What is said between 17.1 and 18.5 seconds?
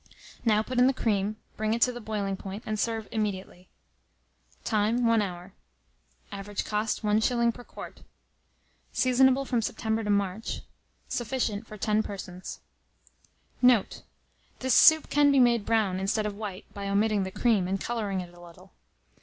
the cream, and colouring it a